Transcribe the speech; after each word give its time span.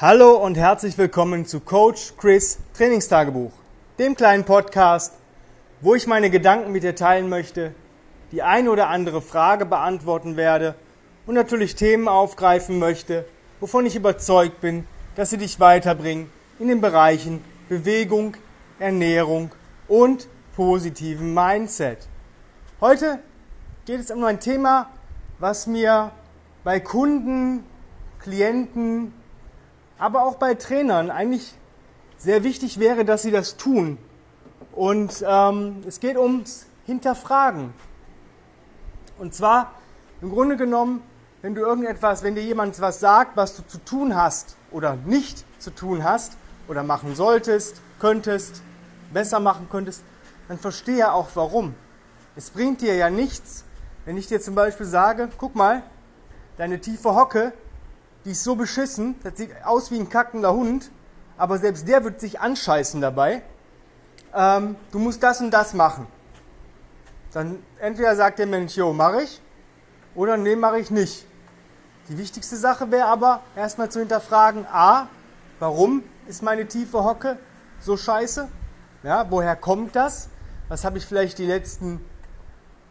Hallo 0.00 0.36
und 0.36 0.56
herzlich 0.56 0.96
willkommen 0.96 1.44
zu 1.44 1.58
Coach 1.58 2.12
Chris 2.18 2.60
Trainingstagebuch, 2.72 3.50
dem 3.98 4.14
kleinen 4.14 4.44
Podcast, 4.44 5.12
wo 5.80 5.96
ich 5.96 6.06
meine 6.06 6.30
Gedanken 6.30 6.70
mit 6.70 6.84
dir 6.84 6.94
teilen 6.94 7.28
möchte, 7.28 7.74
die 8.30 8.44
eine 8.44 8.70
oder 8.70 8.90
andere 8.90 9.20
Frage 9.20 9.66
beantworten 9.66 10.36
werde 10.36 10.76
und 11.26 11.34
natürlich 11.34 11.74
Themen 11.74 12.06
aufgreifen 12.06 12.78
möchte, 12.78 13.24
wovon 13.58 13.86
ich 13.86 13.96
überzeugt 13.96 14.60
bin, 14.60 14.86
dass 15.16 15.30
sie 15.30 15.36
dich 15.36 15.58
weiterbringen 15.58 16.30
in 16.60 16.68
den 16.68 16.80
Bereichen 16.80 17.42
Bewegung, 17.68 18.36
Ernährung 18.78 19.50
und 19.88 20.28
positiven 20.54 21.34
Mindset. 21.34 22.06
Heute 22.80 23.18
geht 23.84 23.98
es 23.98 24.12
um 24.12 24.22
ein 24.22 24.38
Thema, 24.38 24.90
was 25.40 25.66
mir 25.66 26.12
bei 26.62 26.78
Kunden, 26.78 27.64
Klienten, 28.20 29.12
aber 29.98 30.24
auch 30.24 30.36
bei 30.36 30.54
Trainern 30.54 31.10
eigentlich 31.10 31.54
sehr 32.16 32.44
wichtig 32.44 32.78
wäre, 32.78 33.04
dass 33.04 33.22
sie 33.22 33.30
das 33.30 33.56
tun. 33.56 33.98
Und 34.72 35.24
ähm, 35.26 35.82
es 35.86 36.00
geht 36.00 36.16
ums 36.16 36.66
Hinterfragen. 36.86 37.72
Und 39.18 39.34
zwar 39.34 39.72
im 40.20 40.30
Grunde 40.30 40.56
genommen, 40.56 41.02
wenn 41.42 41.54
du 41.54 41.62
irgendetwas, 41.62 42.22
wenn 42.22 42.34
dir 42.34 42.42
jemand 42.42 42.80
was 42.80 43.00
sagt, 43.00 43.36
was 43.36 43.56
du 43.56 43.66
zu 43.66 43.78
tun 43.78 44.16
hast 44.16 44.56
oder 44.70 44.96
nicht 44.96 45.44
zu 45.60 45.70
tun 45.70 46.04
hast 46.04 46.36
oder 46.68 46.82
machen 46.82 47.14
solltest, 47.14 47.80
könntest, 47.98 48.62
besser 49.12 49.40
machen 49.40 49.68
könntest, 49.70 50.02
dann 50.48 50.58
verstehe 50.58 51.12
auch 51.12 51.28
warum. 51.34 51.74
Es 52.36 52.50
bringt 52.50 52.80
dir 52.80 52.94
ja 52.94 53.10
nichts, 53.10 53.64
wenn 54.04 54.16
ich 54.16 54.26
dir 54.26 54.40
zum 54.40 54.54
Beispiel 54.54 54.86
sage, 54.86 55.28
guck 55.38 55.54
mal, 55.54 55.82
deine 56.56 56.80
tiefe 56.80 57.14
Hocke 57.14 57.52
die 58.24 58.32
ist 58.32 58.44
so 58.44 58.56
beschissen, 58.56 59.14
das 59.22 59.36
sieht 59.36 59.50
aus 59.64 59.90
wie 59.90 59.98
ein 59.98 60.08
kackender 60.08 60.52
Hund, 60.52 60.90
aber 61.36 61.58
selbst 61.58 61.86
der 61.88 62.04
wird 62.04 62.20
sich 62.20 62.40
anscheißen 62.40 63.00
dabei. 63.00 63.42
Ähm, 64.34 64.76
du 64.92 64.98
musst 64.98 65.22
das 65.22 65.40
und 65.40 65.50
das 65.50 65.74
machen. 65.74 66.06
Dann 67.32 67.62
entweder 67.78 68.16
sagt 68.16 68.38
der 68.38 68.46
Mensch, 68.46 68.76
jo, 68.76 68.92
mache 68.92 69.22
ich, 69.22 69.40
oder 70.14 70.36
nee, 70.36 70.56
mache 70.56 70.80
ich 70.80 70.90
nicht. 70.90 71.26
Die 72.08 72.18
wichtigste 72.18 72.56
Sache 72.56 72.90
wäre 72.90 73.06
aber 73.06 73.42
erstmal 73.54 73.90
zu 73.90 74.00
hinterfragen, 74.00 74.66
a, 74.66 75.08
warum 75.58 76.02
ist 76.26 76.42
meine 76.42 76.66
tiefe 76.66 77.04
Hocke 77.04 77.38
so 77.80 77.96
scheiße? 77.96 78.48
Ja, 79.02 79.26
woher 79.30 79.56
kommt 79.56 79.94
das? 79.94 80.28
Was 80.68 80.84
habe 80.84 80.98
ich 80.98 81.06
vielleicht 81.06 81.38
die 81.38 81.46
letzten 81.46 82.04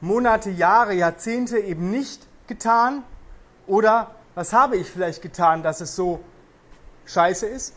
Monate, 0.02 0.50
Jahre, 0.50 0.94
Jahrzehnte 0.94 1.60
eben 1.60 1.90
nicht 1.92 2.28
getan? 2.48 3.04
Oder 3.66 4.12
was 4.38 4.54
habe 4.54 4.78
ich 4.78 4.88
vielleicht 4.88 5.24
getan, 5.24 5.64
dass 5.64 5.82
es 5.82 5.96
so 5.96 6.20
scheiße 7.08 7.48
ist? 7.48 7.74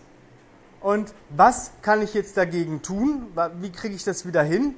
Und 0.83 1.15
was 1.31 1.71
kann 1.81 2.03
ich 2.03 2.13
jetzt 2.13 2.37
dagegen 2.37 2.83
tun? 2.83 3.29
Wie 3.61 3.73
kriege 3.73 3.95
ich 3.95 4.05
das 4.05 4.27
wieder 4.27 4.43
hin? 4.43 4.75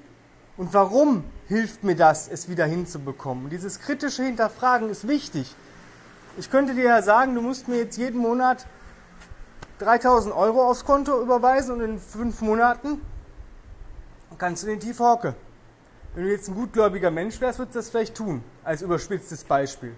Und 0.57 0.73
warum 0.75 1.25
hilft 1.49 1.83
mir 1.83 1.97
das, 1.97 2.29
es 2.29 2.49
wieder 2.49 2.67
hinzubekommen? 2.67 3.51
Dieses 3.51 3.81
kritische 3.81 4.23
Hinterfragen 4.23 4.91
ist 4.91 5.09
wichtig. 5.09 5.57
Ich 6.39 6.53
könnte 6.53 6.75
dir 6.75 6.85
ja 6.85 7.03
sagen, 7.03 7.35
du 7.35 7.41
musst 7.41 7.67
mir 7.67 7.79
jetzt 7.79 7.99
jeden 7.99 8.21
Monat 8.21 8.65
3000 9.81 10.33
Euro 10.37 10.71
aufs 10.71 10.85
Konto 10.85 11.21
überweisen 11.21 11.75
und 11.75 11.81
in 11.81 11.99
fünf 11.99 12.43
Monaten 12.43 13.01
kannst 14.39 14.63
du 14.63 14.69
den 14.69 14.79
tief. 14.79 15.01
Wenn 15.01 15.35
du 16.15 16.31
jetzt 16.31 16.47
ein 16.49 16.55
gutgläubiger 16.55 17.11
Mensch 17.11 17.41
wärst, 17.41 17.59
würdest 17.59 17.75
du 17.75 17.79
das 17.81 17.91
vielleicht 17.91 18.15
tun, 18.15 18.45
als 18.63 18.83
überspitztes 18.83 19.43
Beispiel. 19.43 19.97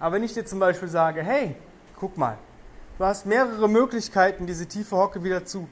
Aber 0.00 0.16
wenn 0.16 0.24
ich 0.24 0.32
dir 0.32 0.46
zum 0.46 0.58
Beispiel 0.58 0.88
sage, 0.88 1.22
hey, 1.22 1.54
guck 1.96 2.16
mal, 2.16 2.38
du 2.98 3.04
hast 3.04 3.26
mehrere 3.26 3.68
Möglichkeiten, 3.68 4.46
diese 4.46 4.66
tiefe 4.66 4.96
Hocke 4.96 5.22
wieder 5.22 5.44
zu, 5.44 5.68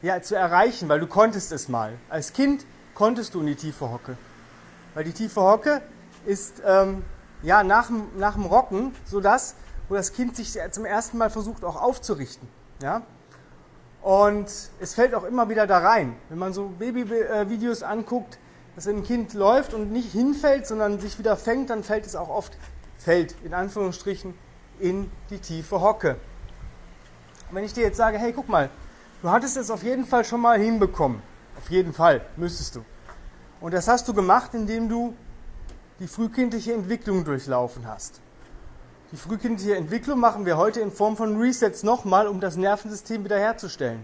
ja, 0.00 0.22
zu 0.22 0.36
erreichen, 0.36 0.88
weil 0.88 1.00
du 1.00 1.08
konntest 1.08 1.50
es 1.50 1.68
mal. 1.68 1.98
Als 2.08 2.32
Kind 2.32 2.64
konntest 2.94 3.34
du 3.34 3.40
in 3.40 3.46
die 3.46 3.56
tiefe 3.56 3.90
Hocke. 3.90 4.16
Weil 4.94 5.02
die 5.02 5.12
tiefe 5.12 5.42
Hocke 5.42 5.82
ist 6.24 6.62
ähm, 6.64 7.02
ja, 7.42 7.64
nach, 7.64 7.88
dem, 7.88 8.06
nach 8.16 8.34
dem 8.34 8.46
Rocken 8.46 8.94
so 9.04 9.20
das, 9.20 9.56
wo 9.88 9.96
das 9.96 10.12
Kind 10.12 10.36
sich 10.36 10.56
zum 10.70 10.84
ersten 10.84 11.18
Mal 11.18 11.30
versucht 11.30 11.64
auch 11.64 11.80
aufzurichten. 11.80 12.48
Ja? 12.80 13.02
Und 14.02 14.46
es 14.80 14.94
fällt 14.94 15.16
auch 15.16 15.24
immer 15.24 15.48
wieder 15.48 15.66
da 15.66 15.78
rein. 15.78 16.14
Wenn 16.28 16.38
man 16.38 16.52
so 16.52 16.68
Babyvideos 16.78 17.82
anguckt, 17.82 18.38
dass 18.76 18.86
ein 18.86 19.02
Kind 19.02 19.34
läuft 19.34 19.74
und 19.74 19.90
nicht 19.90 20.12
hinfällt, 20.12 20.66
sondern 20.66 21.00
sich 21.00 21.18
wieder 21.18 21.36
fängt, 21.36 21.70
dann 21.70 21.82
fällt 21.82 22.06
es 22.06 22.14
auch 22.14 22.28
oft 22.28 22.56
fällt 23.04 23.36
in 23.44 23.52
Anführungsstrichen 23.52 24.34
in 24.80 25.10
die 25.30 25.38
tiefe 25.38 25.80
Hocke. 25.80 26.16
Und 27.48 27.56
wenn 27.56 27.64
ich 27.64 27.74
dir 27.74 27.82
jetzt 27.82 27.98
sage, 27.98 28.18
hey, 28.18 28.32
guck 28.32 28.48
mal, 28.48 28.70
du 29.22 29.30
hattest 29.30 29.56
es 29.56 29.70
auf 29.70 29.82
jeden 29.82 30.06
Fall 30.06 30.24
schon 30.24 30.40
mal 30.40 30.58
hinbekommen. 30.58 31.22
Auf 31.58 31.70
jeden 31.70 31.92
Fall 31.92 32.22
müsstest 32.36 32.76
du. 32.76 32.84
Und 33.60 33.74
das 33.74 33.88
hast 33.88 34.08
du 34.08 34.14
gemacht, 34.14 34.54
indem 34.54 34.88
du 34.88 35.14
die 36.00 36.08
frühkindliche 36.08 36.72
Entwicklung 36.72 37.24
durchlaufen 37.24 37.86
hast. 37.86 38.20
Die 39.12 39.16
frühkindliche 39.16 39.76
Entwicklung 39.76 40.18
machen 40.18 40.46
wir 40.46 40.56
heute 40.56 40.80
in 40.80 40.90
Form 40.90 41.16
von 41.16 41.40
Resets 41.40 41.82
nochmal, 41.82 42.26
um 42.26 42.40
das 42.40 42.56
Nervensystem 42.56 43.22
wiederherzustellen 43.22 44.02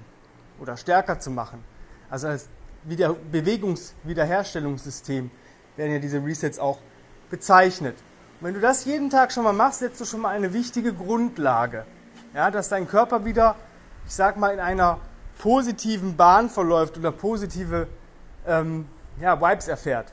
oder 0.60 0.76
stärker 0.76 1.18
zu 1.18 1.30
machen. 1.30 1.64
Also 2.10 2.28
als 2.28 2.48
Wieder 2.84 3.14
Bewegungswiederherstellungssystem 3.14 5.30
werden 5.76 5.92
ja 5.92 5.98
diese 5.98 6.24
Resets 6.24 6.58
auch 6.58 6.78
bezeichnet. 7.28 7.96
Wenn 8.42 8.54
du 8.54 8.60
das 8.60 8.86
jeden 8.86 9.10
Tag 9.10 9.32
schon 9.32 9.44
mal 9.44 9.52
machst, 9.52 9.80
setzt 9.80 10.00
du 10.00 10.06
schon 10.06 10.20
mal 10.20 10.30
eine 10.30 10.54
wichtige 10.54 10.94
Grundlage. 10.94 11.84
Ja, 12.32 12.50
dass 12.50 12.70
dein 12.70 12.88
Körper 12.88 13.26
wieder, 13.26 13.54
ich 14.06 14.14
sag 14.14 14.38
mal, 14.38 14.54
in 14.54 14.60
einer 14.60 14.98
positiven 15.38 16.16
Bahn 16.16 16.48
verläuft 16.48 16.96
oder 16.96 17.12
positive 17.12 17.86
ähm, 18.46 18.88
ja, 19.20 19.38
Vibes 19.38 19.68
erfährt. 19.68 20.10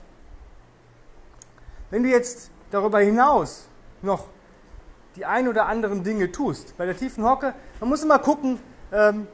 Wenn 1.89 2.03
du 2.03 2.09
jetzt 2.09 2.51
darüber 2.69 2.99
hinaus 2.99 3.65
noch 4.01 4.25
die 5.15 5.23
ein 5.23 5.47
oder 5.47 5.67
anderen 5.67 6.03
Dinge 6.03 6.29
tust, 6.29 6.75
bei 6.77 6.85
der 6.85 6.97
tiefen 6.97 7.23
Hocke, 7.23 7.53
man 7.79 7.87
muss 7.87 8.03
immer 8.03 8.19
gucken, 8.19 8.59
ähm, 8.91 9.27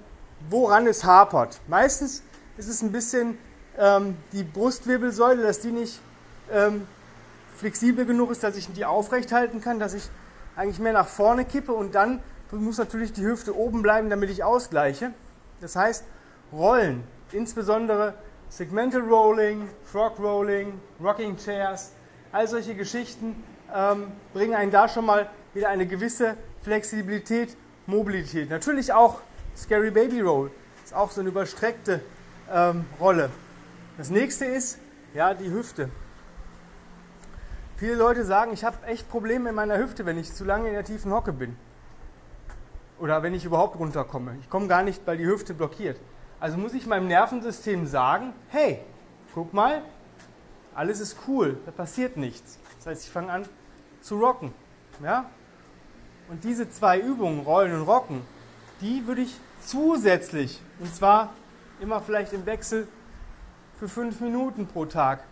woran 0.51 0.85
es 0.85 1.03
hapert. 1.03 1.59
Meistens 1.67 2.21
ist 2.57 2.67
es 2.67 2.83
ein 2.83 2.91
bisschen 2.91 3.39
ähm, 3.75 4.17
die 4.33 4.43
Brustwirbelsäule, 4.43 5.41
dass 5.41 5.61
die 5.61 5.71
nicht 5.71 5.99
ähm, 6.51 6.85
flexibel 7.63 8.05
genug 8.05 8.29
ist, 8.29 8.43
dass 8.43 8.57
ich 8.57 8.69
die 8.73 8.83
aufrecht 8.83 9.31
halten 9.31 9.61
kann, 9.61 9.79
dass 9.79 9.93
ich 9.93 10.09
eigentlich 10.57 10.79
mehr 10.79 10.91
nach 10.91 11.07
vorne 11.07 11.45
kippe 11.45 11.71
und 11.71 11.95
dann 11.95 12.19
muss 12.51 12.77
natürlich 12.77 13.13
die 13.13 13.23
Hüfte 13.23 13.57
oben 13.57 13.81
bleiben, 13.81 14.09
damit 14.09 14.29
ich 14.29 14.43
ausgleiche. 14.43 15.13
Das 15.61 15.77
heißt, 15.77 16.03
Rollen, 16.51 17.05
insbesondere 17.31 18.15
Segmental 18.49 18.99
Rolling, 19.01 19.69
Frog 19.85 20.19
Rolling, 20.19 20.73
Rocking 21.01 21.37
Chairs, 21.37 21.93
all 22.33 22.49
solche 22.49 22.75
Geschichten 22.75 23.41
ähm, 23.73 24.11
bringen 24.33 24.55
einen 24.55 24.69
da 24.69 24.89
schon 24.89 25.05
mal 25.05 25.29
wieder 25.53 25.69
eine 25.69 25.87
gewisse 25.87 26.35
Flexibilität, 26.63 27.55
Mobilität. 27.87 28.49
Natürlich 28.49 28.91
auch 28.91 29.21
Scary 29.55 29.89
Baby 29.89 30.19
Roll, 30.19 30.51
ist 30.83 30.93
auch 30.93 31.11
so 31.11 31.21
eine 31.21 31.29
überstreckte 31.29 32.01
ähm, 32.51 32.83
Rolle. 32.99 33.29
Das 33.97 34.09
nächste 34.09 34.43
ist 34.43 34.79
ja 35.13 35.33
die 35.33 35.49
Hüfte. 35.49 35.89
Viele 37.83 37.95
Leute 37.95 38.23
sagen, 38.23 38.53
ich 38.53 38.63
habe 38.63 38.77
echt 38.87 39.09
Probleme 39.09 39.49
in 39.49 39.55
meiner 39.55 39.77
Hüfte, 39.77 40.05
wenn 40.05 40.17
ich 40.17 40.33
zu 40.33 40.45
lange 40.45 40.69
in 40.69 40.73
der 40.73 40.85
tiefen 40.85 41.11
Hocke 41.11 41.33
bin. 41.33 41.57
Oder 42.97 43.23
wenn 43.23 43.33
ich 43.33 43.43
überhaupt 43.43 43.77
runterkomme. 43.77 44.37
Ich 44.39 44.49
komme 44.49 44.67
gar 44.67 44.83
nicht, 44.83 45.05
weil 45.05 45.17
die 45.17 45.25
Hüfte 45.25 45.53
blockiert. 45.53 45.99
Also 46.39 46.57
muss 46.57 46.73
ich 46.73 46.87
meinem 46.87 47.09
Nervensystem 47.09 47.85
sagen, 47.85 48.31
hey, 48.47 48.79
guck 49.33 49.53
mal, 49.53 49.81
alles 50.73 51.01
ist 51.01 51.17
cool, 51.27 51.57
da 51.65 51.71
passiert 51.73 52.15
nichts. 52.15 52.57
Das 52.77 52.87
heißt, 52.87 53.03
ich 53.03 53.11
fange 53.11 53.33
an 53.33 53.45
zu 53.99 54.17
rocken. 54.17 54.53
Ja? 55.03 55.25
Und 56.29 56.45
diese 56.45 56.69
zwei 56.69 56.99
Übungen, 56.99 57.41
Rollen 57.41 57.73
und 57.73 57.81
Rocken, 57.81 58.21
die 58.79 59.05
würde 59.07 59.23
ich 59.23 59.37
zusätzlich, 59.59 60.61
und 60.79 60.95
zwar 60.95 61.33
immer 61.81 61.99
vielleicht 61.99 62.31
im 62.31 62.45
Wechsel 62.45 62.87
für 63.77 63.89
fünf 63.89 64.21
Minuten 64.21 64.67
pro 64.67 64.85
Tag 64.85 65.25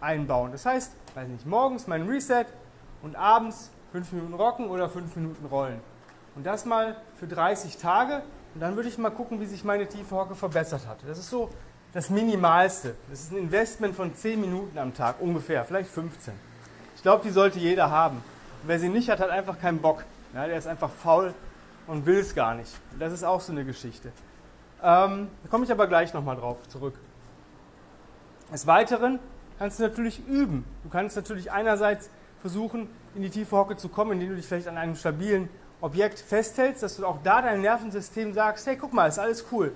einbauen. 0.00 0.52
Das 0.52 0.64
heißt, 0.64 1.01
weiß 1.14 1.28
nicht, 1.28 1.46
morgens 1.46 1.86
mein 1.86 2.08
Reset 2.08 2.46
und 3.02 3.16
abends 3.16 3.70
5 3.92 4.12
Minuten 4.12 4.34
rocken 4.34 4.68
oder 4.68 4.88
5 4.88 5.16
Minuten 5.16 5.46
rollen. 5.46 5.80
Und 6.34 6.46
das 6.46 6.64
mal 6.64 6.96
für 7.16 7.26
30 7.26 7.76
Tage 7.76 8.22
und 8.54 8.60
dann 8.60 8.76
würde 8.76 8.88
ich 8.88 8.98
mal 8.98 9.10
gucken, 9.10 9.40
wie 9.40 9.46
sich 9.46 9.64
meine 9.64 9.86
tiefe 9.86 10.14
Hocke 10.14 10.34
verbessert 10.34 10.86
hat. 10.86 10.98
Das 11.06 11.18
ist 11.18 11.30
so 11.30 11.50
das 11.92 12.10
Minimalste. 12.10 12.94
Das 13.10 13.20
ist 13.20 13.32
ein 13.32 13.38
Investment 13.38 13.94
von 13.94 14.14
10 14.14 14.40
Minuten 14.40 14.78
am 14.78 14.94
Tag 14.94 15.16
ungefähr, 15.20 15.64
vielleicht 15.64 15.90
15. 15.90 16.32
Ich 16.96 17.02
glaube, 17.02 17.22
die 17.24 17.30
sollte 17.30 17.58
jeder 17.58 17.90
haben. 17.90 18.16
Und 18.16 18.68
wer 18.68 18.78
sie 18.78 18.88
nicht 18.88 19.10
hat, 19.10 19.20
hat 19.20 19.30
einfach 19.30 19.58
keinen 19.58 19.80
Bock. 19.80 20.04
Ja, 20.34 20.46
der 20.46 20.56
ist 20.56 20.66
einfach 20.66 20.90
faul 20.90 21.34
und 21.86 22.06
will 22.06 22.18
es 22.18 22.34
gar 22.34 22.54
nicht. 22.54 22.72
Und 22.92 23.00
das 23.00 23.12
ist 23.12 23.24
auch 23.24 23.40
so 23.40 23.52
eine 23.52 23.64
Geschichte. 23.64 24.12
Ähm, 24.82 25.28
da 25.42 25.48
komme 25.50 25.64
ich 25.64 25.72
aber 25.72 25.86
gleich 25.86 26.14
nochmal 26.14 26.36
drauf 26.36 26.56
zurück. 26.68 26.94
Des 28.52 28.66
Weiteren 28.66 29.18
kannst 29.62 29.78
du 29.78 29.84
natürlich 29.84 30.26
üben. 30.26 30.64
Du 30.82 30.88
kannst 30.88 31.14
natürlich 31.14 31.52
einerseits 31.52 32.10
versuchen, 32.40 32.88
in 33.14 33.22
die 33.22 33.30
tiefe 33.30 33.56
Hocke 33.56 33.76
zu 33.76 33.88
kommen, 33.88 34.10
indem 34.10 34.30
du 34.30 34.34
dich 34.34 34.44
vielleicht 34.44 34.66
an 34.66 34.76
einem 34.76 34.96
stabilen 34.96 35.48
Objekt 35.80 36.18
festhältst, 36.18 36.82
dass 36.82 36.96
du 36.96 37.06
auch 37.06 37.18
da 37.22 37.40
deinem 37.42 37.62
Nervensystem 37.62 38.34
sagst, 38.34 38.66
hey, 38.66 38.76
guck 38.76 38.92
mal, 38.92 39.06
ist 39.06 39.20
alles 39.20 39.44
cool. 39.52 39.72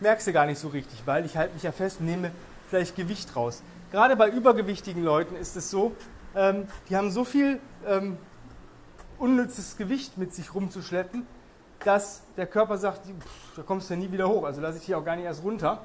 Merkst 0.00 0.26
du 0.26 0.34
gar 0.34 0.44
nicht 0.44 0.58
so 0.58 0.68
richtig, 0.68 1.00
weil 1.06 1.24
ich 1.24 1.34
halte 1.34 1.54
mich 1.54 1.62
ja 1.62 1.72
fest 1.72 2.00
und 2.00 2.06
nehme 2.06 2.30
vielleicht 2.68 2.94
Gewicht 2.94 3.34
raus. 3.34 3.62
Gerade 3.90 4.16
bei 4.16 4.28
übergewichtigen 4.28 5.02
Leuten 5.02 5.34
ist 5.36 5.56
es 5.56 5.70
so, 5.70 5.96
ähm, 6.36 6.68
die 6.90 6.96
haben 6.98 7.10
so 7.10 7.24
viel 7.24 7.58
ähm, 7.86 8.18
unnützes 9.18 9.78
Gewicht 9.78 10.18
mit 10.18 10.34
sich 10.34 10.54
rumzuschleppen, 10.54 11.26
dass 11.86 12.20
der 12.36 12.46
Körper 12.46 12.76
sagt, 12.76 13.06
pff, 13.06 13.56
da 13.56 13.62
kommst 13.62 13.88
du 13.88 13.94
ja 13.94 14.00
nie 14.00 14.12
wieder 14.12 14.28
hoch, 14.28 14.44
also 14.44 14.60
lasse 14.60 14.76
ich 14.76 14.84
dich 14.84 14.94
auch 14.94 15.06
gar 15.06 15.16
nicht 15.16 15.24
erst 15.24 15.42
runter. 15.42 15.80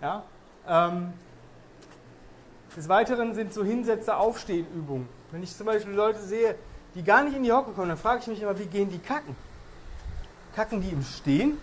Ja? 0.00 0.22
Ähm, 0.68 1.12
des 2.76 2.88
Weiteren 2.88 3.34
sind 3.34 3.54
so 3.54 3.64
Hinsetzer 3.64 4.18
Aufstehenübungen. 4.18 5.08
Wenn 5.30 5.42
ich 5.42 5.56
zum 5.56 5.66
Beispiel 5.66 5.94
Leute 5.94 6.20
sehe, 6.20 6.54
die 6.94 7.02
gar 7.02 7.24
nicht 7.24 7.36
in 7.36 7.42
die 7.42 7.52
Hocke 7.52 7.72
kommen, 7.72 7.88
dann 7.88 7.98
frage 7.98 8.20
ich 8.20 8.26
mich 8.26 8.42
immer, 8.42 8.58
wie 8.58 8.66
gehen 8.66 8.90
die 8.90 8.98
kacken? 8.98 9.36
Kacken 10.54 10.80
die 10.80 10.90
im 10.90 11.02
Stehen? 11.02 11.58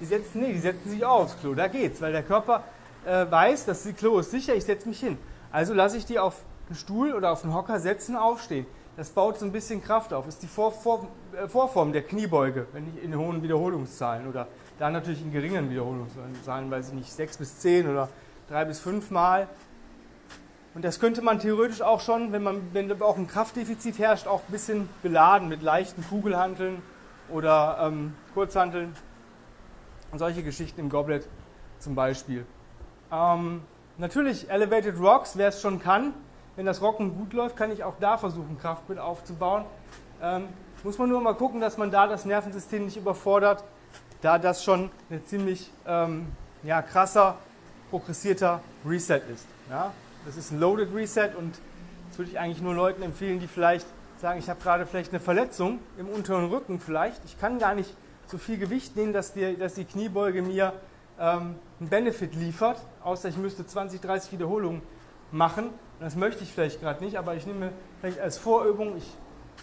Die 0.00 0.06
setzen, 0.06 0.40
nee, 0.40 0.52
die 0.52 0.58
setzen 0.58 0.90
sich 0.90 1.04
aufs 1.04 1.38
Klo, 1.40 1.54
da 1.54 1.68
geht's, 1.68 2.00
weil 2.00 2.12
der 2.12 2.22
Körper 2.22 2.64
äh, 3.04 3.30
weiß, 3.30 3.66
dass 3.66 3.82
die 3.82 3.92
Klo 3.92 4.18
ist 4.18 4.30
sicher, 4.30 4.54
ich 4.54 4.64
setze 4.64 4.88
mich 4.88 5.00
hin. 5.00 5.18
Also 5.52 5.74
lasse 5.74 5.96
ich 5.96 6.06
die 6.06 6.18
auf 6.18 6.42
einen 6.68 6.76
Stuhl 6.76 7.12
oder 7.12 7.32
auf 7.32 7.44
einen 7.44 7.54
Hocker 7.54 7.80
setzen, 7.80 8.16
aufstehen. 8.16 8.66
Das 8.96 9.10
baut 9.10 9.38
so 9.38 9.46
ein 9.46 9.52
bisschen 9.52 9.82
Kraft 9.82 10.12
auf. 10.12 10.26
Ist 10.26 10.42
die 10.42 10.46
Vor 10.46 10.72
Vor 10.72 11.06
äh, 11.32 11.48
Vorform 11.48 11.92
der 11.92 12.02
Kniebeuge, 12.02 12.66
wenn 12.72 12.84
nicht 12.84 13.02
in 13.02 13.16
hohen 13.16 13.42
Wiederholungszahlen 13.42 14.28
oder 14.28 14.48
da 14.78 14.90
natürlich 14.90 15.22
in 15.22 15.32
geringen 15.32 15.70
Wiederholungszahlen, 15.70 16.70
weiß 16.70 16.88
ich 16.88 16.94
nicht, 16.94 17.12
sechs 17.12 17.36
bis 17.36 17.58
zehn 17.58 17.88
oder 17.88 18.08
drei 18.48 18.64
bis 18.64 18.80
fünf 18.80 19.10
Mal. 19.10 19.48
Und 20.74 20.84
das 20.84 21.00
könnte 21.00 21.20
man 21.20 21.40
theoretisch 21.40 21.82
auch 21.82 22.00
schon, 22.00 22.32
wenn, 22.32 22.42
man, 22.42 22.72
wenn 22.72 23.02
auch 23.02 23.16
ein 23.16 23.26
Kraftdefizit 23.26 23.98
herrscht, 23.98 24.26
auch 24.26 24.40
ein 24.48 24.52
bisschen 24.52 24.88
beladen 25.02 25.48
mit 25.48 25.62
leichten 25.62 26.04
Kugelhanteln 26.06 26.80
oder 27.28 27.78
ähm, 27.82 28.14
Kurzhanteln 28.34 28.94
und 30.12 30.18
solche 30.18 30.42
Geschichten 30.42 30.80
im 30.80 30.88
Goblet 30.88 31.26
zum 31.80 31.94
Beispiel. 31.94 32.46
Ähm, 33.12 33.62
natürlich 33.98 34.48
Elevated 34.48 34.98
Rocks, 35.00 35.36
wer 35.36 35.48
es 35.48 35.60
schon 35.60 35.80
kann, 35.80 36.14
wenn 36.56 36.66
das 36.66 36.82
Rocken 36.82 37.16
gut 37.16 37.32
läuft, 37.32 37.56
kann 37.56 37.72
ich 37.72 37.82
auch 37.82 37.94
da 37.98 38.16
versuchen, 38.18 38.58
Kraft 38.58 38.88
mit 38.88 38.98
aufzubauen. 38.98 39.64
Ähm, 40.22 40.48
muss 40.82 40.98
man 40.98 41.08
nur 41.08 41.20
mal 41.20 41.34
gucken, 41.34 41.60
dass 41.60 41.78
man 41.78 41.90
da 41.90 42.06
das 42.06 42.24
Nervensystem 42.24 42.84
nicht 42.84 42.96
überfordert, 42.96 43.64
da 44.20 44.38
das 44.38 44.62
schon 44.62 44.90
ein 45.10 45.24
ziemlich 45.26 45.70
ähm, 45.86 46.28
ja, 46.62 46.82
krasser, 46.82 47.36
progressierter 47.90 48.60
Reset 48.86 49.22
ist. 49.32 49.46
Ja? 49.68 49.92
Das 50.26 50.36
ist 50.36 50.50
ein 50.50 50.60
Loaded 50.60 50.94
Reset 50.94 51.30
und 51.36 51.58
das 52.08 52.18
würde 52.18 52.30
ich 52.30 52.38
eigentlich 52.38 52.60
nur 52.60 52.74
Leuten 52.74 53.02
empfehlen, 53.02 53.40
die 53.40 53.46
vielleicht 53.46 53.86
sagen, 54.20 54.38
ich 54.38 54.50
habe 54.50 54.60
gerade 54.60 54.84
vielleicht 54.84 55.12
eine 55.12 55.20
Verletzung 55.20 55.78
im 55.96 56.08
unteren 56.08 56.50
Rücken 56.50 56.78
vielleicht. 56.78 57.24
Ich 57.24 57.40
kann 57.40 57.58
gar 57.58 57.74
nicht 57.74 57.94
so 58.26 58.36
viel 58.36 58.58
Gewicht 58.58 58.96
nehmen, 58.96 59.12
dass 59.12 59.32
die, 59.32 59.56
dass 59.56 59.74
die 59.74 59.84
Kniebeuge 59.84 60.42
mir 60.42 60.74
ähm, 61.18 61.56
einen 61.80 61.88
Benefit 61.88 62.34
liefert, 62.34 62.80
außer 63.02 63.28
ich 63.28 63.36
müsste 63.36 63.66
20, 63.66 64.00
30 64.00 64.32
Wiederholungen 64.32 64.82
machen. 65.32 65.66
Und 65.66 65.72
das 66.00 66.16
möchte 66.16 66.44
ich 66.44 66.52
vielleicht 66.52 66.80
gerade 66.80 67.02
nicht, 67.02 67.16
aber 67.16 67.34
ich 67.34 67.46
nehme 67.46 67.72
vielleicht 68.00 68.20
als 68.20 68.36
Vorübung, 68.36 68.96
ich 68.96 69.16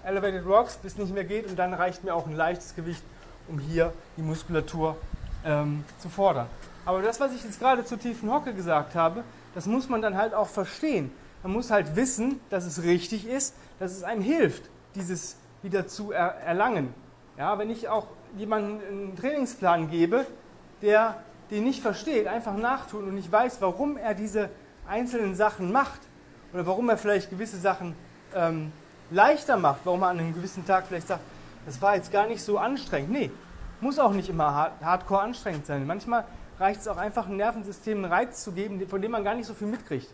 Elevated 0.04 0.46
Rocks, 0.46 0.78
bis 0.78 0.94
es 0.94 0.98
nicht 1.00 1.14
mehr 1.14 1.24
geht 1.24 1.48
und 1.48 1.58
dann 1.58 1.74
reicht 1.74 2.04
mir 2.04 2.14
auch 2.16 2.28
ein 2.28 2.36
leichtes 2.36 2.76
Gewicht, 2.76 3.04
um 3.48 3.60
hier 3.60 3.94
die 4.16 4.22
Muskulatur 4.22 4.98
ähm, 5.46 5.84
zu 6.00 6.10
fordern. 6.10 6.48
Aber 6.86 7.02
das, 7.02 7.20
was 7.20 7.34
ich 7.34 7.44
jetzt 7.44 7.60
gerade 7.60 7.84
zur 7.84 8.00
tiefen 8.00 8.32
Hocke 8.32 8.54
gesagt 8.54 8.96
habe, 8.96 9.24
das 9.58 9.66
muss 9.66 9.90
man 9.90 10.04
dann 10.04 10.16
halt 10.16 10.36
auch 10.36 10.50
verstehen. 10.50 11.10
Man 11.42 11.52
muss 11.52 11.72
halt 11.72 11.96
wissen, 11.96 12.40
dass 12.52 12.64
es 12.64 12.84
richtig 12.84 13.28
ist, 13.28 13.56
dass 13.80 13.92
es 13.92 14.04
einem 14.04 14.22
hilft, 14.22 14.70
dieses 14.94 15.36
wieder 15.64 15.88
zu 15.88 16.12
er 16.12 16.36
erlangen. 16.46 16.94
Ja, 17.40 17.58
wenn 17.58 17.72
ich 17.72 17.90
auch 17.90 18.06
jemandem 18.38 18.82
einen 18.88 19.16
Trainingsplan 19.16 19.90
gebe, 19.90 20.28
der 20.84 21.24
den 21.50 21.64
nicht 21.64 21.82
versteht, 21.82 22.28
einfach 22.28 22.56
nachtun 22.56 23.06
und 23.06 23.16
nicht 23.16 23.32
weiß, 23.32 23.60
warum 23.60 23.98
er 23.98 24.14
diese 24.14 24.52
einzelnen 24.88 25.34
Sachen 25.34 25.72
macht 25.72 26.02
oder 26.54 26.68
warum 26.68 26.88
er 26.90 26.98
vielleicht 27.00 27.32
gewisse 27.32 27.58
Sachen 27.58 27.96
ähm, 28.36 28.72
leichter 29.10 29.58
macht, 29.58 29.80
warum 29.86 30.04
er 30.04 30.10
an 30.10 30.20
einem 30.20 30.36
gewissen 30.36 30.68
Tag 30.68 30.86
vielleicht 30.86 31.08
sagt, 31.08 31.24
das 31.66 31.82
war 31.82 31.96
jetzt 31.96 32.12
gar 32.12 32.28
nicht 32.28 32.44
so 32.44 32.60
anstrengend. 32.60 33.10
Nee, 33.10 33.32
muss 33.82 33.98
auch 33.98 34.12
nicht 34.12 34.30
immer 34.30 34.54
hard 34.54 34.74
hardcore 34.84 35.22
anstrengend 35.22 35.66
sein. 35.66 35.88
Manchmal 35.88 36.26
reicht 36.60 36.82
es 36.82 36.88
auch 36.88 36.98
einfach, 36.98 37.28
ein 37.28 37.38
Nervensystem 37.38 38.04
einen 38.04 38.12
Reiz 38.12 38.44
zu 38.44 38.52
geben, 38.52 38.86
von 38.88 39.02
dem 39.02 39.12
man 39.12 39.24
gar 39.24 39.36
nicht 39.36 39.46
so 39.46 39.54
viel 39.54 39.68
mitkriegt. 39.68 40.10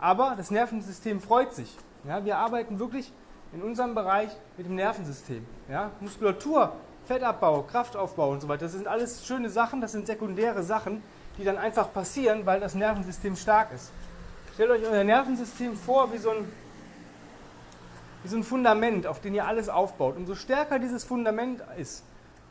Aber 0.00 0.34
das 0.36 0.50
Nervensystem 0.50 1.20
freut 1.20 1.54
sich. 1.54 1.76
Ja, 2.06 2.24
wir 2.24 2.36
arbeiten 2.36 2.78
wirklich 2.78 3.12
in 3.52 3.62
unserem 3.62 3.94
Bereich 3.94 4.30
mit 4.56 4.66
dem 4.66 4.74
Nervensystem. 4.74 5.46
Ja, 5.68 5.90
Muskulatur, 6.00 6.72
Fettabbau, 7.06 7.62
Kraftaufbau 7.62 8.30
und 8.30 8.40
so 8.40 8.48
weiter, 8.48 8.64
das 8.66 8.72
sind 8.72 8.88
alles 8.88 9.26
schöne 9.26 9.50
Sachen, 9.50 9.80
das 9.80 9.92
sind 9.92 10.06
sekundäre 10.06 10.62
Sachen, 10.62 11.02
die 11.38 11.44
dann 11.44 11.56
einfach 11.56 11.92
passieren, 11.92 12.46
weil 12.46 12.60
das 12.60 12.74
Nervensystem 12.74 13.36
stark 13.36 13.72
ist. 13.72 13.92
Stellt 14.54 14.70
euch 14.70 14.86
euer 14.86 15.04
Nervensystem 15.04 15.76
vor 15.76 16.12
wie 16.12 16.18
so 16.18 16.30
ein, 16.30 16.50
wie 18.22 18.28
so 18.28 18.36
ein 18.36 18.44
Fundament, 18.44 19.06
auf 19.06 19.20
dem 19.20 19.34
ihr 19.34 19.46
alles 19.46 19.68
aufbaut. 19.68 20.16
Umso 20.16 20.34
stärker 20.34 20.78
dieses 20.78 21.04
Fundament 21.04 21.62
ist, 21.76 22.04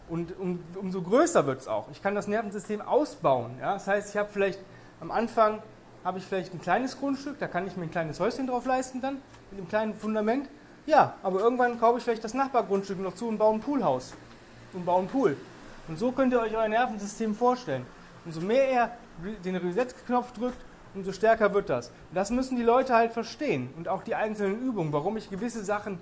und 0.09 0.37
um, 0.37 0.59
umso 0.75 1.01
größer 1.01 1.45
wird 1.45 1.61
es 1.61 1.67
auch. 1.67 1.89
Ich 1.91 2.01
kann 2.01 2.15
das 2.15 2.27
Nervensystem 2.27 2.81
ausbauen. 2.81 3.51
Ja? 3.59 3.73
Das 3.73 3.87
heißt, 3.87 4.09
ich 4.09 4.17
habe 4.17 4.29
vielleicht 4.31 4.59
am 4.99 5.11
Anfang 5.11 5.61
habe 6.03 6.17
ich 6.17 6.25
vielleicht 6.25 6.53
ein 6.53 6.61
kleines 6.61 6.99
Grundstück, 6.99 7.39
da 7.39 7.47
kann 7.47 7.65
ich 7.65 7.77
mir 7.77 7.83
ein 7.83 7.91
kleines 7.91 8.19
Häuschen 8.19 8.47
drauf 8.47 8.65
leisten 8.65 9.01
dann, 9.01 9.21
mit 9.51 9.59
einem 9.59 9.67
kleinen 9.67 9.93
Fundament. 9.93 10.49
Ja, 10.85 11.15
aber 11.23 11.39
irgendwann 11.39 11.79
kaufe 11.79 11.99
ich 11.99 12.03
vielleicht 12.03 12.23
das 12.23 12.33
Nachbargrundstück 12.33 12.99
noch 12.99 13.15
zu 13.15 13.27
und 13.27 13.37
baue 13.37 13.53
ein 13.53 13.61
Poolhaus 13.61 14.13
und 14.73 14.85
baue 14.85 14.99
einen 14.99 15.07
Pool. 15.07 15.37
Und 15.87 15.97
so 15.97 16.11
könnt 16.11 16.33
ihr 16.33 16.41
euch 16.41 16.55
euer 16.55 16.67
Nervensystem 16.67 17.35
vorstellen. 17.35 17.85
Umso 18.25 18.41
mehr 18.41 18.71
ihr 18.71 18.91
den 19.45 19.55
Reset-Knopf 19.55 20.33
drückt, 20.33 20.57
umso 20.93 21.11
stärker 21.11 21.53
wird 21.53 21.69
das. 21.69 21.87
Und 21.87 22.15
das 22.15 22.31
müssen 22.31 22.57
die 22.57 22.63
Leute 22.63 22.93
halt 22.93 23.13
verstehen 23.13 23.73
und 23.77 23.87
auch 23.87 24.03
die 24.03 24.15
einzelnen 24.15 24.61
Übungen, 24.61 24.91
warum 24.91 25.17
ich 25.17 25.29
gewisse 25.29 25.63
Sachen 25.63 25.99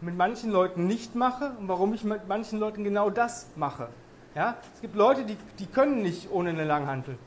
mit 0.00 0.16
manchen 0.16 0.50
Leuten 0.50 0.86
nicht 0.86 1.14
mache 1.14 1.52
und 1.58 1.68
warum 1.68 1.94
ich 1.94 2.04
mit 2.04 2.26
manchen 2.28 2.58
Leuten 2.58 2.84
genau 2.84 3.10
das 3.10 3.48
mache. 3.56 3.88
Ja? 4.34 4.56
Es 4.74 4.80
gibt 4.80 4.94
Leute, 4.94 5.24
die, 5.24 5.36
die 5.58 5.66
können 5.66 6.02
nicht 6.02 6.30
ohne 6.30 6.50
eine 6.50 6.64
Langhantel. 6.64 7.18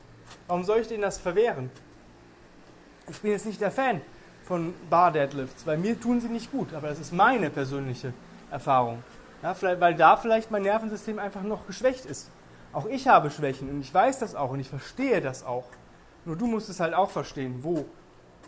Warum 0.46 0.64
soll 0.64 0.80
ich 0.80 0.88
denen 0.88 1.02
das 1.02 1.18
verwehren? 1.18 1.70
Ich 3.08 3.20
bin 3.20 3.30
jetzt 3.30 3.46
nicht 3.46 3.60
der 3.60 3.70
Fan 3.70 4.00
von 4.44 4.74
Bar 4.90 5.12
Deadlifts, 5.12 5.66
weil 5.66 5.78
mir 5.78 5.98
tun 5.98 6.20
sie 6.20 6.28
nicht 6.28 6.50
gut, 6.50 6.74
aber 6.74 6.88
das 6.88 6.98
ist 6.98 7.12
meine 7.12 7.50
persönliche 7.50 8.12
Erfahrung. 8.50 9.02
Ja, 9.42 9.54
weil 9.60 9.94
da 9.94 10.16
vielleicht 10.16 10.50
mein 10.50 10.62
Nervensystem 10.62 11.18
einfach 11.18 11.42
noch 11.42 11.66
geschwächt 11.66 12.06
ist. 12.06 12.30
Auch 12.72 12.86
ich 12.86 13.08
habe 13.08 13.30
Schwächen 13.30 13.68
und 13.68 13.80
ich 13.80 13.92
weiß 13.92 14.18
das 14.18 14.34
auch 14.34 14.50
und 14.50 14.60
ich 14.60 14.68
verstehe 14.68 15.20
das 15.20 15.44
auch. 15.44 15.66
Nur 16.24 16.36
du 16.36 16.46
musst 16.46 16.68
es 16.70 16.80
halt 16.80 16.94
auch 16.94 17.10
verstehen, 17.10 17.58
wo 17.62 17.84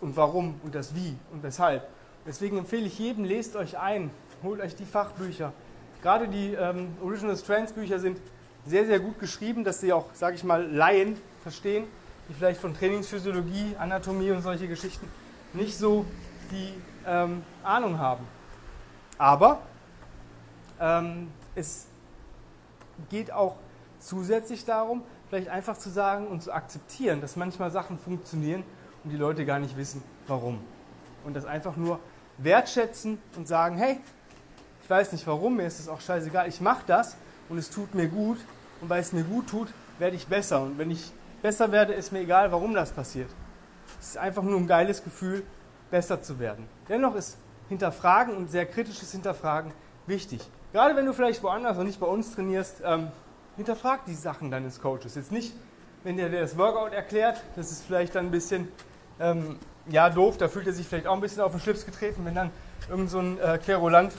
und 0.01 0.17
warum 0.17 0.61
und 0.65 0.75
das 0.75 0.95
Wie 0.95 1.17
und 1.33 1.43
weshalb. 1.43 1.87
Deswegen 2.27 2.59
empfehle 2.59 2.87
ich 2.87 2.99
jedem, 2.99 3.25
lest 3.25 3.57
euch 3.57 3.79
ein, 3.79 4.11
holt 4.43 4.61
euch 4.61 4.75
die 4.75 4.85
Fachbücher. 4.85 5.53
Gerade 6.03 6.29
die 6.29 6.55
ähm, 6.55 6.89
Original 7.03 7.37
Strands 7.37 7.73
Bücher 7.73 7.99
sind 7.99 8.19
sehr, 8.67 8.85
sehr 8.87 8.99
gut 8.99 9.19
geschrieben, 9.21 9.65
dass 9.65 9.81
sie 9.81 9.93
auch, 9.93 10.07
sage 10.13 10.37
ich 10.37 10.45
mal, 10.45 10.67
Laien 10.67 11.17
verstehen, 11.43 11.85
die 12.29 12.35
vielleicht 12.35 12.61
von 12.61 12.75
Trainingsphysiologie, 12.75 13.77
Anatomie 13.79 14.33
und 14.33 14.43
solche 14.43 14.67
Geschichten 14.67 15.09
nicht 15.53 15.79
so 15.79 16.05
die 16.51 16.75
ähm, 17.07 17.43
Ahnung 17.63 17.99
haben. 17.99 18.27
Aber 19.19 19.61
ähm, 20.81 21.29
es 21.55 21.87
geht 23.09 23.33
auch 23.33 23.57
zusätzlich 24.01 24.65
darum, 24.65 25.03
vielleicht 25.29 25.49
einfach 25.49 25.79
zu 25.79 25.91
sagen 25.91 26.27
und 26.27 26.43
zu 26.43 26.53
akzeptieren, 26.53 27.21
dass 27.21 27.37
manchmal 27.37 27.71
Sachen 27.71 27.99
funktionieren 27.99 28.63
und 29.05 29.11
die 29.11 29.17
Leute 29.17 29.47
gar 29.47 29.59
nicht 29.59 29.77
wissen, 29.77 30.03
warum. 30.27 30.61
Und 31.25 31.35
das 31.35 31.45
einfach 31.45 31.77
nur 31.77 31.99
wertschätzen 32.39 33.19
und 33.37 33.49
sagen, 33.49 33.77
hey, 33.77 34.01
ich 34.83 34.91
weiß 34.91 35.13
nicht 35.13 35.27
warum, 35.27 35.57
mir 35.57 35.67
ist 35.67 35.81
es 35.81 35.89
auch 35.89 36.01
scheißegal, 36.01 36.49
ich 36.49 36.61
mache 36.61 36.85
das 36.87 37.17
und 37.49 37.59
es 37.59 37.71
tut 37.71 37.95
mir 37.95 38.09
gut 38.09 38.39
und 38.81 38.89
weil 38.89 39.01
es 39.01 39.13
mir 39.13 39.25
gut 39.25 39.49
tut, 39.49 39.69
werde 39.99 40.17
ich 40.17 40.27
besser 40.27 40.63
und 40.63 40.79
wenn 40.79 40.91
ich 40.91 41.13
besser 41.43 41.73
werde, 41.73 41.93
ist 41.93 42.13
mir 42.13 42.21
egal, 42.21 42.53
warum 42.53 42.75
das 42.75 42.93
passiert. 42.93 43.31
Es 44.01 44.09
ist 44.09 44.19
einfach 44.19 44.43
nur 44.43 44.59
ein 44.59 44.67
geiles 44.67 45.03
Gefühl, 45.03 45.43
besser 45.91 46.23
zu 46.23 46.39
werden. 46.39 46.69
Dennoch 46.89 47.15
ist 47.15 47.39
Hinterfragen 47.69 48.37
und 48.37 48.51
sehr 48.51 48.67
kritisches 48.67 49.11
Hinterfragen 49.13 49.73
wichtig. 50.07 50.41
Gerade 50.73 50.95
wenn 50.95 51.07
du 51.07 51.13
vielleicht 51.13 51.43
woanders 51.43 51.79
und 51.79 51.87
nicht 51.87 51.99
bei 51.99 52.07
uns 52.07 52.35
trainierst, 52.35 52.83
ähm, 52.85 53.09
hinterfrag 53.57 54.05
die 54.05 54.15
Sachen 54.15 54.51
deines 54.51 54.81
Coaches. 54.81 55.15
Jetzt 55.15 55.33
nicht, 55.33 55.55
wenn 56.05 56.17
der 56.17 56.29
dir 56.29 56.41
das 56.41 56.57
Workout 56.57 56.93
erklärt, 56.93 57.43
das 57.57 57.73
ist 57.73 57.85
vielleicht 57.85 58.15
dann 58.15 58.27
ein 58.27 58.31
bisschen 58.31 58.69
ähm, 59.19 59.59
ja, 59.91 60.11
doof, 60.11 60.37
da 60.39 60.49
fühlt 60.49 60.67
er 60.67 60.73
sich 60.73 60.87
vielleicht 60.87 61.07
auch 61.07 61.15
ein 61.15 61.21
bisschen 61.21 61.43
auf 61.43 61.53
den 61.53 61.61
Schlips 61.61 61.85
getreten, 61.85 62.23
wenn 62.25 62.35
dann 62.35 62.51
irgend 62.89 63.11
so 63.11 63.19
ein 63.19 63.39
äh, 63.39 63.59
Querulant 63.59 64.13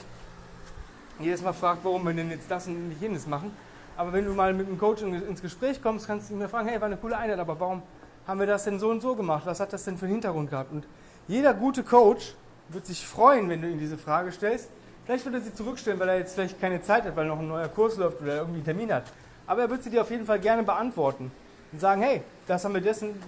jedes 1.18 1.42
Mal 1.42 1.52
fragt, 1.52 1.84
warum 1.84 2.04
wir 2.04 2.14
denn 2.14 2.30
jetzt 2.30 2.50
das 2.50 2.66
und 2.66 2.88
nicht 2.88 3.00
jenes 3.00 3.26
machen. 3.26 3.50
Aber 3.96 4.12
wenn 4.12 4.24
du 4.24 4.32
mal 4.32 4.54
mit 4.54 4.68
einem 4.68 4.78
Coach 4.78 5.02
ins 5.02 5.42
Gespräch 5.42 5.82
kommst, 5.82 6.06
kannst 6.06 6.30
du 6.30 6.34
ihn 6.34 6.48
fragen, 6.48 6.68
hey, 6.68 6.80
war 6.80 6.86
eine 6.86 6.96
coole 6.96 7.16
Einheit, 7.16 7.38
aber 7.38 7.58
warum 7.58 7.82
haben 8.26 8.38
wir 8.38 8.46
das 8.46 8.64
denn 8.64 8.78
so 8.78 8.90
und 8.90 9.00
so 9.00 9.16
gemacht? 9.16 9.42
Was 9.44 9.58
hat 9.58 9.72
das 9.72 9.84
denn 9.84 9.98
für 9.98 10.04
einen 10.04 10.14
Hintergrund 10.14 10.50
gehabt? 10.50 10.70
Und 10.72 10.86
jeder 11.26 11.54
gute 11.54 11.82
Coach 11.82 12.34
wird 12.68 12.86
sich 12.86 13.04
freuen, 13.04 13.48
wenn 13.48 13.60
du 13.60 13.68
ihm 13.68 13.78
diese 13.78 13.98
Frage 13.98 14.30
stellst, 14.30 14.68
Vielleicht 15.08 15.24
wird 15.24 15.36
er 15.36 15.40
sie 15.40 15.54
zurückstellen, 15.54 15.98
weil 15.98 16.10
er 16.10 16.18
jetzt 16.18 16.34
vielleicht 16.34 16.60
keine 16.60 16.82
Zeit 16.82 17.04
hat, 17.04 17.16
weil 17.16 17.24
noch 17.24 17.38
ein 17.38 17.48
neuer 17.48 17.68
Kurs 17.68 17.96
läuft 17.96 18.20
oder 18.20 18.36
irgendwie 18.36 18.56
einen 18.56 18.64
Termin 18.66 18.92
hat. 18.92 19.04
Aber 19.46 19.62
er 19.62 19.70
wird 19.70 19.82
sie 19.82 19.88
dir 19.88 20.02
auf 20.02 20.10
jeden 20.10 20.26
Fall 20.26 20.38
gerne 20.38 20.62
beantworten 20.62 21.30
und 21.72 21.80
sagen, 21.80 22.02
hey, 22.02 22.20
das 22.46 22.62
haben 22.62 22.74
wir 22.74 22.82
deswegen, 22.82 23.18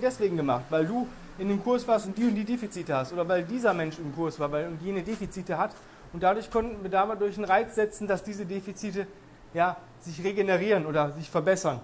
deswegen 0.00 0.36
gemacht, 0.36 0.66
weil 0.70 0.86
du 0.86 1.08
in 1.38 1.48
dem 1.48 1.62
Kurs 1.62 1.86
warst 1.86 2.06
und 2.06 2.16
die 2.16 2.24
und 2.24 2.34
die 2.34 2.44
Defizite 2.44 2.94
hast 2.96 3.12
oder 3.12 3.26
weil 3.28 3.44
dieser 3.44 3.74
Mensch 3.74 3.98
im 3.98 4.14
Kurs 4.14 4.38
war 4.38 4.50
weil 4.52 4.68
und 4.68 4.80
jene 4.82 5.02
Defizite 5.02 5.58
hat. 5.58 5.74
Und 6.12 6.22
dadurch 6.22 6.50
konnten 6.50 6.82
wir 6.82 6.90
dadurch 6.90 7.36
einen 7.36 7.44
Reiz 7.44 7.74
setzen, 7.74 8.06
dass 8.06 8.22
diese 8.22 8.46
Defizite 8.46 9.06
ja, 9.52 9.76
sich 10.00 10.22
regenerieren 10.22 10.86
oder 10.86 11.12
sich 11.12 11.28
verbessern. 11.28 11.80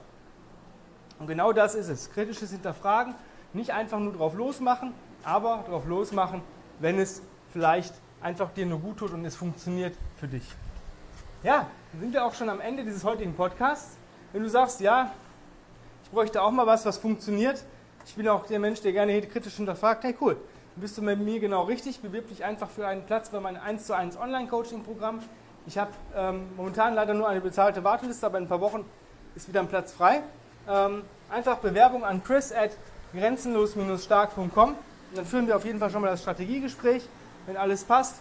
Und 1.19 1.27
genau 1.27 1.53
das 1.53 1.75
ist 1.75 1.89
es. 1.89 2.11
Kritisches 2.13 2.51
Hinterfragen, 2.51 3.15
nicht 3.53 3.73
einfach 3.73 3.99
nur 3.99 4.13
drauf 4.13 4.35
losmachen, 4.35 4.95
aber 5.25 5.65
drauf 5.69 5.87
losmachen, 5.87 6.43
wenn 6.79 6.99
es 6.99 7.23
vielleicht 7.53 7.95
einfach 8.21 8.51
dir 8.53 8.67
nur 8.67 8.79
gut 8.79 8.99
tut 8.99 9.13
und 9.13 9.25
es 9.25 9.35
funktioniert 9.35 9.97
für 10.17 10.29
dich. 10.29 10.45
Ja, 11.43 11.67
sind 11.99 12.13
wir 12.13 12.25
auch 12.25 12.35
schon 12.35 12.49
am 12.49 12.61
Ende 12.61 12.85
dieses 12.85 13.03
heutigen 13.03 13.35
Podcasts. 13.35 13.97
Wenn 14.33 14.43
du 14.43 14.49
sagst, 14.49 14.81
ja, 14.81 15.11
ich 16.05 16.11
bräuchte 16.11 16.43
auch 16.43 16.51
mal 16.51 16.67
was, 16.67 16.87
was 16.87 16.99
funktioniert, 16.99 17.65
ich 18.07 18.15
bin 18.15 18.29
auch 18.29 18.47
der 18.47 18.59
Mensch, 18.59 18.81
der 18.81 18.93
gerne 18.93 19.21
kritisch 19.23 19.55
hinterfragt, 19.55 20.05
hey 20.05 20.15
cool, 20.21 20.37
bist 20.77 20.97
du 20.99 21.03
mit 21.03 21.21
mir 21.21 21.41
genau 21.41 21.65
richtig, 21.65 22.01
bewirb 22.01 22.29
dich 22.29 22.45
einfach 22.45 22.69
für 22.71 22.87
einen 22.87 23.05
Platz 23.05 23.29
bei 23.31 23.41
meinem 23.41 23.61
1 23.61 23.87
zu 23.87 23.95
1 23.95 24.17
Online-Coaching-Programm. 24.17 25.21
Ich 25.67 25.79
habe 25.79 25.91
ähm, 26.17 26.49
momentan 26.57 26.95
leider 26.95 27.15
nur 27.15 27.29
eine 27.29 27.41
bezahlte 27.41 27.85
Warteliste, 27.85 28.27
aber 28.27 28.39
in 28.39 28.45
ein 28.45 28.49
paar 28.49 28.61
Wochen 28.61 28.85
ist 29.35 29.49
wieder 29.49 29.61
ein 29.61 29.69
Platz 29.69 29.93
frei. 29.93 30.23
Ähm, 30.69 31.03
einfach 31.31 31.59
Bewerbung 31.59 32.05
an 32.05 32.23
chris 32.25 32.53
at 32.53 32.71
grenzenlos-stark.com. 33.13 34.75
Dann 35.15 35.27
führen 35.27 35.47
wir 35.47 35.57
auf 35.57 35.65
jeden 35.65 35.79
Fall 35.79 35.91
schon 35.91 36.03
mal 36.03 36.09
das 36.09 36.23
Strategiegespräch. 36.23 37.03
Wenn 37.47 37.57
alles 37.57 37.85
passt, 37.85 38.17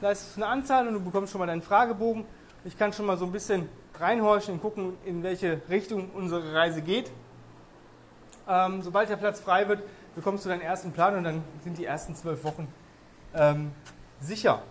da 0.00 0.10
ist 0.10 0.36
eine 0.36 0.46
Anzahl 0.46 0.86
und 0.88 0.94
du 0.94 1.00
bekommst 1.00 1.32
schon 1.32 1.38
mal 1.38 1.46
deinen 1.46 1.62
Fragebogen. 1.62 2.24
Ich 2.64 2.76
kann 2.76 2.92
schon 2.92 3.06
mal 3.06 3.16
so 3.16 3.24
ein 3.24 3.32
bisschen 3.32 3.68
reinhorchen 3.98 4.54
und 4.54 4.60
gucken, 4.60 4.96
in 5.04 5.22
welche 5.22 5.60
Richtung 5.70 6.10
unsere 6.14 6.52
Reise 6.52 6.82
geht. 6.82 7.10
Ähm, 8.48 8.82
sobald 8.82 9.08
der 9.08 9.16
Platz 9.16 9.40
frei 9.40 9.68
wird, 9.68 9.82
bekommst 10.14 10.44
du 10.44 10.48
deinen 10.48 10.62
ersten 10.62 10.92
Plan 10.92 11.16
und 11.16 11.24
dann 11.24 11.42
sind 11.62 11.78
die 11.78 11.84
ersten 11.84 12.14
zwölf 12.14 12.44
Wochen 12.44 12.68
ähm, 13.34 13.72
sicher. 14.20 14.62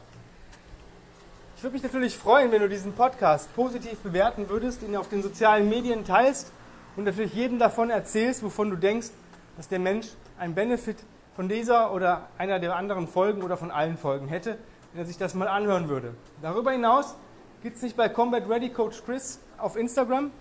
Ich 1.57 1.63
würde 1.63 1.73
mich 1.73 1.83
natürlich 1.83 2.17
freuen, 2.17 2.51
wenn 2.51 2.61
du 2.61 2.69
diesen 2.69 2.93
Podcast 2.93 3.53
positiv 3.55 3.99
bewerten 3.99 4.49
würdest, 4.49 4.83
ihn 4.83 4.95
auf 4.95 5.09
den 5.09 5.23
sozialen 5.23 5.69
Medien 5.69 6.05
teilst 6.05 6.51
und 6.95 7.05
natürlich 7.05 7.33
jedem 7.33 7.59
davon 7.59 7.89
erzählst, 7.89 8.43
wovon 8.43 8.69
du 8.69 8.75
denkst, 8.75 9.09
dass 9.57 9.67
der 9.67 9.79
Mensch 9.79 10.07
einen 10.37 10.53
Benefit 10.53 10.97
von 11.35 11.49
dieser 11.49 11.93
oder 11.93 12.27
einer 12.37 12.59
der 12.59 12.75
anderen 12.75 13.07
Folgen 13.07 13.41
oder 13.41 13.57
von 13.57 13.71
allen 13.71 13.97
Folgen 13.97 14.27
hätte, 14.27 14.57
wenn 14.93 15.03
er 15.03 15.05
sich 15.05 15.17
das 15.17 15.33
mal 15.33 15.47
anhören 15.47 15.89
würde. 15.89 16.13
Darüber 16.41 16.71
hinaus 16.71 17.15
gibt 17.61 17.77
es 17.77 17.81
nicht 17.81 17.97
bei 17.97 18.09
Combat 18.09 18.49
Ready 18.49 18.69
Coach 18.69 19.03
Chris 19.05 19.39
auf 19.57 19.75
Instagram. 19.75 20.31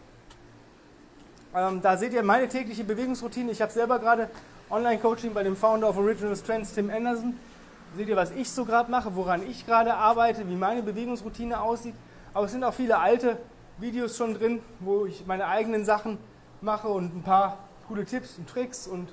Ähm, 1.57 1.81
da 1.81 1.97
seht 1.97 2.13
ihr 2.13 2.23
meine 2.25 2.49
tägliche 2.49 2.83
Bewegungsroutine. 2.83 3.53
Ich 3.53 3.63
habe 3.63 3.71
selber 3.71 4.01
gerade 4.01 4.29
Online-Coaching 4.71 5.33
bei 5.33 5.45
dem 5.45 5.57
Founder 5.57 5.89
of 5.89 5.97
Original 5.97 6.35
Strengths, 6.35 6.75
Tim 6.75 6.91
Anderson. 6.91 7.39
Seht 7.97 8.09
ihr, 8.09 8.17
was 8.17 8.33
ich 8.33 8.51
so 8.51 8.65
gerade 8.65 8.91
mache, 8.91 9.15
woran 9.15 9.49
ich 9.49 9.65
gerade 9.65 9.95
arbeite, 9.95 10.49
wie 10.49 10.57
meine 10.57 10.83
Bewegungsroutine 10.83 11.61
aussieht. 11.61 11.95
Aber 12.33 12.47
es 12.47 12.53
sind 12.53 12.65
auch 12.65 12.75
viele 12.75 12.99
alte 12.99 13.37
Videos 13.79 14.17
schon 14.17 14.35
drin, 14.35 14.63
wo 14.81 15.07
ich 15.07 15.27
meine 15.27 15.47
eigenen 15.47 15.85
Sachen 15.85 16.19
mache 16.61 16.89
und 16.89 17.15
ein 17.15 17.23
paar 17.23 17.59
coole 17.87 18.05
Tipps 18.05 18.37
und 18.37 18.49
Tricks. 18.49 18.89
Und 18.89 19.09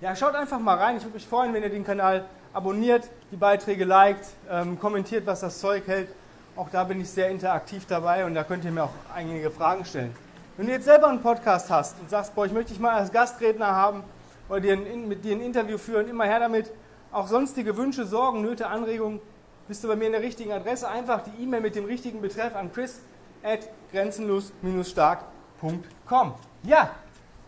ja, 0.00 0.16
schaut 0.16 0.34
einfach 0.34 0.58
mal 0.58 0.76
rein. 0.76 0.96
Ich 0.96 1.04
würde 1.04 1.14
mich 1.14 1.28
freuen, 1.28 1.54
wenn 1.54 1.62
ihr 1.62 1.70
den 1.70 1.84
Kanal 1.84 2.24
abonniert, 2.52 3.08
die 3.30 3.36
Beiträge 3.36 3.84
liked, 3.84 4.26
ähm, 4.50 4.80
kommentiert, 4.80 5.26
was 5.26 5.40
das 5.40 5.60
Zeug 5.60 5.86
hält. 5.86 6.08
Auch 6.56 6.70
da 6.70 6.82
bin 6.82 7.00
ich 7.00 7.10
sehr 7.10 7.30
interaktiv 7.30 7.86
dabei 7.86 8.24
und 8.24 8.34
da 8.34 8.42
könnt 8.42 8.64
ihr 8.64 8.72
mir 8.72 8.84
auch 8.84 8.94
einige 9.14 9.52
Fragen 9.52 9.84
stellen. 9.84 10.23
Wenn 10.56 10.66
du 10.66 10.72
jetzt 10.72 10.84
selber 10.84 11.08
einen 11.08 11.20
Podcast 11.20 11.68
hast 11.68 11.98
und 12.00 12.08
sagst, 12.08 12.32
boah, 12.34 12.46
ich 12.46 12.52
möchte 12.52 12.72
dich 12.72 12.80
mal 12.80 12.92
als 12.92 13.10
Gastredner 13.10 13.72
haben 13.72 14.04
oder 14.48 14.60
dir 14.60 14.74
ein, 14.74 15.08
mit 15.08 15.24
dir 15.24 15.34
ein 15.34 15.40
Interview 15.40 15.78
führen, 15.78 16.06
immer 16.08 16.22
her 16.24 16.38
damit. 16.38 16.70
Auch 17.10 17.26
sonstige 17.26 17.76
Wünsche, 17.76 18.06
Sorgen, 18.06 18.42
Nöte, 18.42 18.68
Anregungen, 18.68 19.20
bist 19.66 19.82
du 19.82 19.88
bei 19.88 19.96
mir 19.96 20.06
in 20.06 20.12
der 20.12 20.20
richtigen 20.20 20.52
Adresse. 20.52 20.88
Einfach 20.88 21.24
die 21.24 21.42
E-Mail 21.42 21.60
mit 21.60 21.74
dem 21.74 21.86
richtigen 21.86 22.20
Betreff 22.20 22.54
an 22.54 22.72
chris 22.72 23.00
at 23.42 23.68
grenzenlos-stark.com. 23.92 26.34
Ja, 26.62 26.90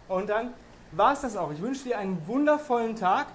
und 0.08 0.28
dann 0.28 0.52
war 0.92 1.12
es 1.12 1.20
das 1.20 1.36
auch. 1.36 1.52
Ich 1.52 1.62
wünsche 1.62 1.84
dir 1.84 1.98
einen 1.98 2.26
wundervollen 2.26 2.96
Tag. 2.96 3.26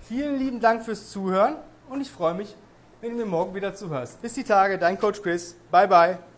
Vielen 0.00 0.38
lieben 0.38 0.58
Dank 0.60 0.84
fürs 0.84 1.10
Zuhören 1.10 1.54
und 1.88 2.00
ich 2.00 2.10
freue 2.10 2.34
mich, 2.34 2.56
wenn 3.00 3.12
du 3.12 3.18
mir 3.18 3.26
morgen 3.26 3.54
wieder 3.54 3.74
zuhörst. 3.74 4.20
Bis 4.22 4.34
die 4.34 4.44
Tage, 4.44 4.78
dein 4.78 4.98
Coach 4.98 5.22
Chris. 5.22 5.54
Bye, 5.70 5.86
bye. 5.86 6.29